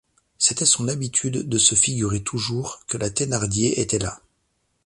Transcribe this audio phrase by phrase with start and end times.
[0.39, 4.19] C’était son habitude de se figurer toujours que la Thénardier était là.